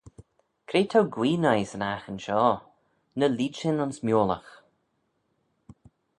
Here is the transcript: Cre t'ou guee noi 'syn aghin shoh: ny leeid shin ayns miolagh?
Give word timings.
Cre 0.67 0.81
t'ou 0.89 1.01
guee 1.13 1.39
noi 1.43 1.61
'syn 1.67 1.83
aghin 1.93 2.19
shoh: 2.23 2.57
ny 3.17 3.25
leeid 3.29 3.53
shin 3.57 3.81
ayns 3.83 3.99
miolagh? 4.05 4.51